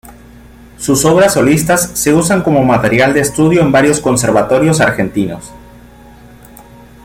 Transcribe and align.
Sus 0.79 1.05
obras 1.05 1.35
solistas 1.35 1.91
se 1.93 2.11
usan 2.11 2.41
como 2.41 2.63
material 2.65 3.13
de 3.13 3.19
estudio 3.19 3.61
en 3.61 3.71
varios 3.71 3.99
conservatorios 3.99 4.81
argentinos. 4.81 5.51